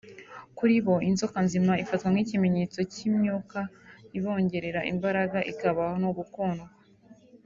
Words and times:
kuri 0.57 0.75
bo 0.85 0.95
inzoka 1.09 1.37
nzima 1.47 1.73
ifatwa 1.83 2.07
nk’ikimenyetso 2.13 2.79
cy’imyuka 2.93 3.59
ibongerera 4.17 4.81
imbaraga 4.91 5.37
ikabaha 5.51 5.95
no 6.03 6.11
gukundwa 6.17 6.67